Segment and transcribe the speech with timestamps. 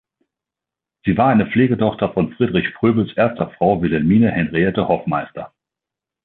[1.05, 5.53] Sie war eine Pflegetochter von Friedrich Fröbels erster Frau Wilhelmine Henriette Hoffmeister.